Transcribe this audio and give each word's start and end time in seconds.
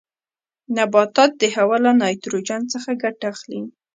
نباتات 0.75 1.31
د 1.41 1.43
هوا 1.55 1.77
له 1.85 1.91
نایتروجن 2.01 2.61
څخه 2.73 2.89
ګټه 3.03 3.25
اخلي. 3.33 3.61